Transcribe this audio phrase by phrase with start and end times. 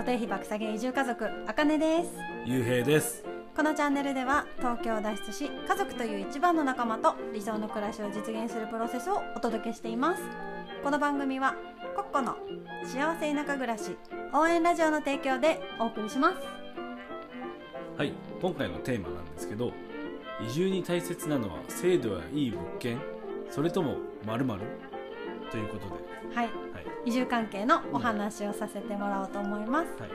[0.00, 2.10] 固定費爆下げ移住家族あかねです。
[2.46, 3.22] ゆうへいです。
[3.54, 10.22] このチャンネルでは東京を脱出し家族という一番の仲間と理想の暮らしを実現するプロセスをお届けしています。
[10.82, 11.54] この番組は
[11.94, 12.38] コッコの
[12.82, 13.94] 幸せ田舎暮らし
[14.32, 16.36] 応援ラジオの提供でお送りします。
[17.98, 19.70] はい今回のテーマなんですけど
[20.48, 22.98] 移住に大切なのは制度やいい物件
[23.50, 24.60] それとも〇〇？
[25.50, 26.34] ということで。
[26.34, 26.69] はいはい
[27.04, 30.10] 移住関係のお話をさせてもらおうと思います、はい。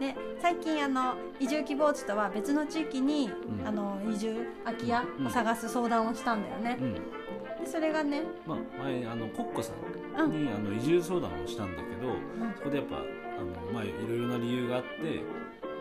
[0.00, 3.30] で最近あの移住希望地とは別の地域に、
[3.60, 3.66] うん。
[3.66, 6.78] あの移住空き家を探す相談をしたんだよね。
[6.80, 6.94] う、ん。
[6.94, 7.00] で
[7.66, 9.72] それがね、まあ前あのコッコさ
[10.18, 12.14] うんんにあの移住相談をしたんだけど
[12.56, 13.00] そこでやっぱあ
[13.42, 15.22] のまあいろいろな理由があって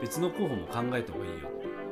[0.02, 1.50] 別の候補も考えた方がいいよ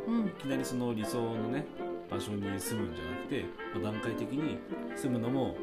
[0.07, 0.27] うん。
[0.27, 1.65] いきなりその理想のね
[2.09, 4.59] 場所に住むんじゃなくて、まあ段階的に
[4.95, 5.55] 住むのも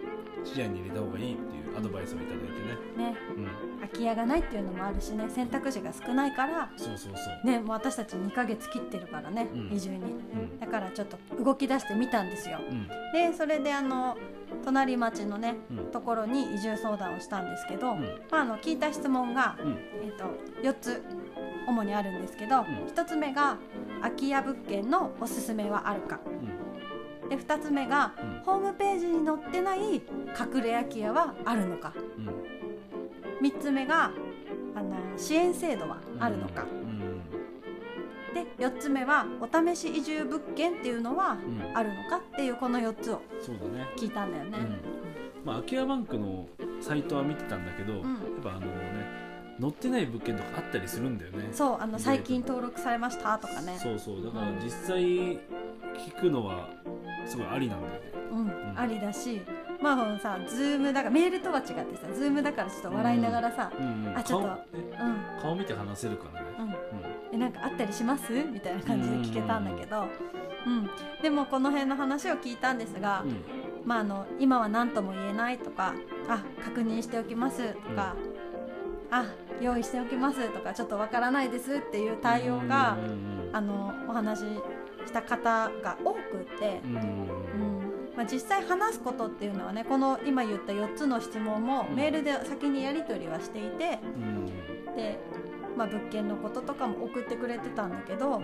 [0.45, 2.45] 視野に入れた方がいいっていうアドバイスをいただいて
[2.98, 3.11] ね。
[3.11, 3.17] ね。
[3.37, 3.78] うん。
[3.81, 5.28] 空き家がないっていうのもあるしね。
[5.28, 7.47] 選択肢が少ないからそうそうそう。
[7.47, 9.73] ねもう私たち2ヶ月切ってるからね、うん。
[9.73, 9.97] 移住に。
[9.97, 10.61] うん。
[10.61, 12.59] だからちょっと動き出してみたんですよ。
[12.69, 12.89] うん。
[13.12, 14.17] でそれであの
[14.64, 15.77] 隣町のねうん。
[15.91, 18.03] ところに移住相談をしたんですけど、うん。
[18.31, 19.79] まあ、あの聞いた質問が、うん。
[20.03, 20.25] えー、と
[20.62, 21.03] 4つ
[21.67, 22.64] 主にあるんですけど、ん。
[22.86, 23.56] 1つ目が
[24.03, 26.20] 空き家物件のおすすめはあるか
[27.28, 28.42] で2つ目が、うん。
[28.44, 31.92] ホームページに載ってない隠れ空き家はあるのか。
[32.19, 32.28] うん。
[32.28, 32.34] うん
[33.42, 34.11] 3つ目が
[34.75, 37.20] あの支援制度はあるのか、うん。
[38.33, 41.77] で4つ目はお試し移住物件っていうのはうん。
[41.77, 43.20] あるのかっていうこの4つを
[43.97, 44.58] 聞いたんだよね。
[45.45, 46.47] まあ空き家バンクの
[46.80, 47.97] サイトは見てたんだけど、ん。
[47.97, 48.05] やっ
[48.42, 48.67] ぱあのね
[49.61, 51.48] 載ってない物件とかあったりするんだよね。
[51.52, 53.78] そうあの最近登録されましたとかね。
[53.83, 54.25] そうそう。
[54.25, 55.39] だからうん実際聞
[56.19, 56.69] くのは
[57.27, 58.00] すごいありなんだよね。
[58.33, 58.75] うんん。
[58.77, 59.42] ありだし
[59.80, 61.83] まあほんさズームだからメールとは違ってさ
[62.14, 65.42] ズームだからちょっと笑いながらさうんうんあちょっとうん。
[65.42, 66.64] 顔見て話せるからねうん。
[66.67, 66.74] うん。
[67.33, 68.33] えなんかあったりします？
[68.33, 70.07] みたいな感じで聞けたんだけど、
[70.67, 70.90] うん、
[71.23, 73.36] でもこの辺の話を聞いたんですが、うん。
[73.85, 75.95] まあ、あの今は何とも言えないとか
[76.29, 78.14] あ確認しておきますとか、
[79.11, 79.27] あ
[79.61, 83.51] 用意しておきますとかちょっとわからないですっていう対応が、うんうん。
[83.52, 84.45] あのお話
[85.05, 86.97] しした方が多くってう、ん。
[86.97, 87.03] うん。
[87.03, 91.97] うんまあ、実際話すことっていうのはねこの今言った4つの質問もうん。
[91.97, 94.47] メールで先にやり取りはしていてうん。
[94.97, 95.19] で、
[95.77, 98.42] まあ、物件のこととかも送ってくれてたんだけど、うん。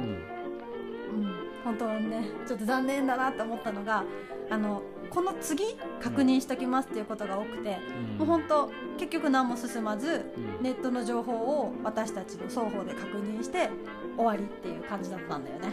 [1.10, 1.34] うん、
[1.64, 4.04] 本当にねちょっと残念だなって思ったのが
[4.48, 7.78] あのこの次確認しときますっていうことが多くて、
[8.16, 10.62] もう本当結局何も進まずうん。
[10.62, 13.70] ネットの情報を私たちの双方で確認して
[14.16, 15.72] 終わりっていう感じだったんだよね。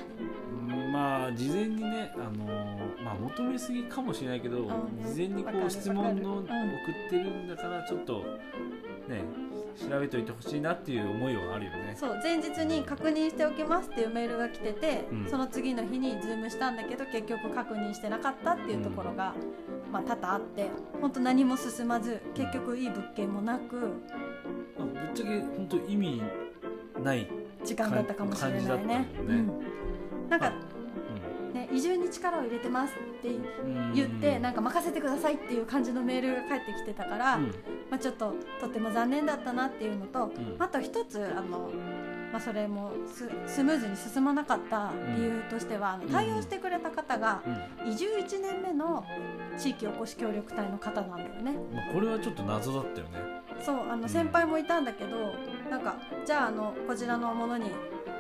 [1.33, 4.67] 事前にねあのーまあ求めすぎかもしれないけど、ん。
[5.03, 8.23] 事前にこう質問のわ送ってるんだからちょっと
[9.07, 9.23] ね
[9.89, 11.95] 調べといてほしいなっていう思いはあるよね。
[11.95, 15.27] そう前日に確認しておきますっていうメールが来てて、うん。
[15.29, 19.33] その次の日にズームしたんだけど結局確認してなかったっていうところが、
[19.91, 23.75] まあ、多々あって本当何も進まず結局いい物件もなく
[24.77, 26.21] まあぶっちゃけ本当意味
[27.03, 27.27] ない、
[27.63, 28.85] 時間だったかもしれないね。
[28.85, 29.07] ね。
[29.19, 30.51] うん、なんか、
[31.57, 37.47] ね、移住に力を入れてますってうん言ってなんか任せてくださいっていう感じのメールが返ってきてたから、うん。
[37.89, 40.55] まあ、ちょっととても残念だったなっていうのと、ん。
[40.59, 41.71] あと一つあの、
[42.31, 46.09] まあ、それもススムーズに進まなかった理由としては、うん。
[46.09, 47.41] 対応してくれた方が
[47.83, 47.91] うん。
[47.91, 49.03] 移住1年目の
[49.57, 51.53] 地域おこし協力隊の方なんだよね。
[51.73, 53.37] まあ、これはちょっと謎だったよね。
[53.59, 55.33] そうあの先輩もいたんだけど、
[55.69, 55.95] なんか
[56.25, 57.71] じゃああのこちらのものに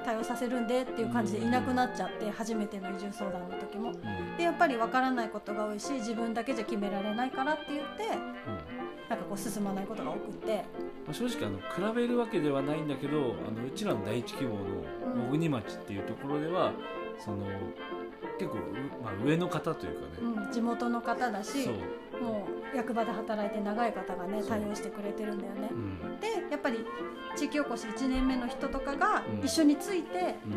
[0.07, 3.89] 対応させるんでっていう感じでいなくなっちゃって初めての移住相談の時も。
[3.89, 4.37] うん。
[4.37, 9.09] でやっぱりわからないことが多いし自分だけじゃ決められないからって言ってうん。
[9.09, 10.63] なんかこう進まないことが多くって。
[11.05, 16.71] まあ、正直あの比べるわけではないんだけどあのうちらの第一希望の小国町っていうところでは、
[17.19, 17.45] その
[19.07, 21.69] まあ、上の方というかね、うん、地元の方だし
[22.21, 25.69] もう役場で働いて長い方がね対応してくれてるんだよね。
[25.71, 25.75] う。
[25.75, 26.19] ん。
[26.19, 26.85] でやっぱり
[27.35, 29.45] 地域おこし1年目の人とかがうん。
[29.45, 30.49] 一緒についてう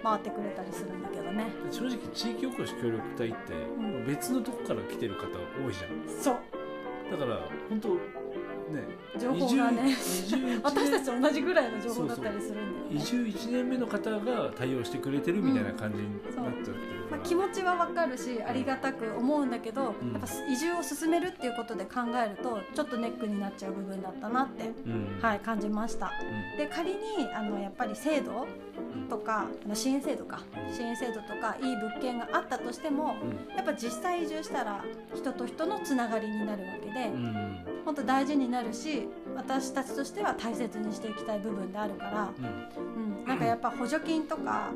[0.00, 1.46] ん、回ってくれたりするんだけどね。
[1.66, 4.06] で正直地域おこし協力隊ってん。
[4.06, 5.26] 別のとこから来てる方
[5.62, 6.22] 多いじゃん。
[6.22, 6.36] そう。
[7.10, 7.88] だから本当
[8.70, 8.88] ね
[9.18, 9.96] 情報がね
[10.62, 12.96] 私た年ち同じぐらいの情報だったりするんだよね。
[12.96, 20.12] 移住1年目の方が対応してくれてるみたいな感じになっちゃってるかまあ、気持ちはわかるしありがたく思うんだけど、うん。
[20.12, 25.18] やっぱ移住を進めるっていうことで考えるとちょっとネックになっちゃう部分だったなって、うん。
[25.20, 26.12] はい、感じました。
[26.54, 26.58] うん。
[26.58, 26.98] で仮に
[27.34, 28.46] あのやっぱり制度
[29.08, 30.40] とかあの支援制度か
[30.72, 33.56] 支援制度とかいい物件があったとしてもうん。
[33.56, 34.84] やっぱ実際移住したら
[35.14, 37.64] 人と人のつながりになるわけで、うん。
[37.84, 43.20] 本当大事になるし私たちとしては大切にしていきたい部分であるから、うん。
[43.20, 44.70] うん、なんかやっぱ補助金とか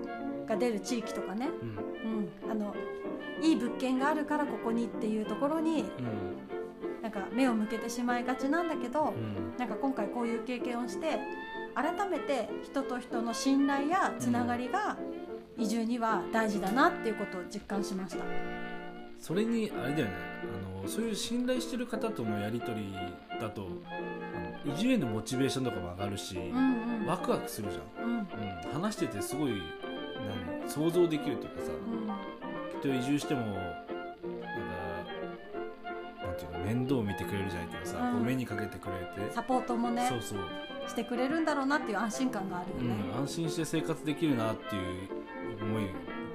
[0.46, 2.30] が出る地域とかね、うん。
[2.46, 2.74] うん、あの
[3.42, 7.02] いい物件があるからここにっていうところにうん。
[7.02, 9.58] なんか目を向けてしまいがちなんだけど、うん。
[9.58, 11.18] なんか今回こういう経験をして
[11.74, 14.96] 改めて人と人の信頼やつながりが
[15.58, 18.24] 移住には大事だなっていうことを実感しました。
[19.24, 20.12] それにあれだよね。
[20.42, 22.94] あのそういう信頼してる方とのやり取り
[23.40, 23.68] だと
[24.66, 27.06] あの移住へのモチベーションとかも上がるし、うんうん。
[27.06, 28.18] ワクワクするじゃん、うん。
[28.18, 28.26] うん、
[28.74, 29.62] 話しててすごい
[30.60, 31.70] 何想像できるというかさ、
[32.70, 33.60] きっと移住してもなんか
[36.26, 38.12] なんていうの面倒を見てくれるじゃないけどさ、うん。
[38.16, 40.38] こう目にかけてくれて、サポートもねそうそう、
[40.86, 45.08] してくれるんだろうなっていう安心感があるよね、うん、安心して生活できるなっていう
[45.62, 45.86] 思い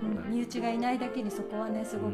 [0.01, 0.31] うん。
[0.31, 2.13] 身内がいないだけにそこはねすごく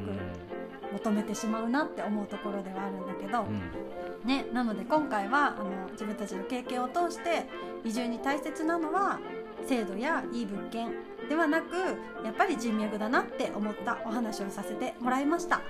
[0.93, 4.27] 求めてしまうなって思うところではあるんだけど、うん。
[4.27, 7.47] ね、なので今回はあの自分たちの経験を通して
[7.83, 9.19] 移住に大切なのは
[9.67, 10.89] 制度やいい物件
[11.29, 11.75] ではなく
[12.23, 15.61] やっぱり人脈だなって思ったお話をさせてもらいました。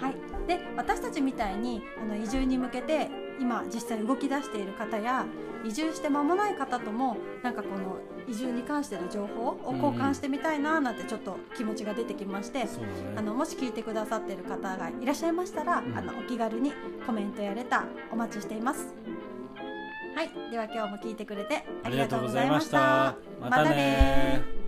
[0.00, 0.14] はい、
[0.48, 3.10] で私たちみたいにあの移住に向けて
[3.40, 5.26] 今実際動き出している方や
[5.64, 7.98] 移住して間もない方ともなんかこの
[8.28, 12.68] 移住に関しての情報を交換してみたいななんてちょっと気持ちが出てきまして、ね。
[13.16, 15.96] あのもし聞いてくださっている方がいらっしゃいましたら、うん。
[15.96, 16.72] あのお気軽に
[17.06, 18.94] コメントやレターお待ちしています。
[20.16, 23.16] はい、では今日も聞いてくれてありがとうございました。
[23.40, 23.64] また。
[23.64, 24.63] ね